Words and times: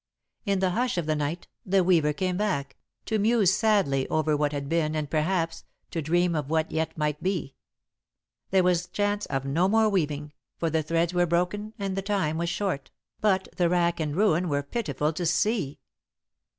In 0.47 0.61
the 0.61 0.71
hush 0.71 0.97
of 0.97 1.05
the 1.05 1.15
night, 1.15 1.47
the 1.63 1.83
Weaver 1.83 2.11
came 2.11 2.35
back, 2.35 2.75
to 3.05 3.19
muse 3.19 3.53
sadly 3.53 4.07
over 4.07 4.35
what 4.35 4.51
had 4.51 4.67
been 4.67 4.95
and, 4.95 5.07
perhaps, 5.07 5.63
to 5.91 6.01
dream 6.01 6.33
of 6.33 6.49
what 6.49 6.71
yet 6.71 6.97
might 6.97 7.21
be. 7.21 7.53
There 8.49 8.63
was 8.63 8.87
chance 8.87 9.27
of 9.27 9.45
no 9.45 9.67
more 9.67 9.89
weaving, 9.89 10.33
for 10.57 10.71
the 10.71 10.81
threads 10.81 11.13
were 11.13 11.27
broken 11.27 11.75
and 11.77 11.95
the 11.95 12.01
time 12.01 12.39
was 12.39 12.49
short, 12.49 12.89
but 13.19 13.47
the 13.57 13.69
rack 13.69 13.99
and 13.99 14.15
ruin 14.15 14.49
were 14.49 14.63
pitiful 14.63 15.13
to 15.13 15.23
see. 15.27 15.79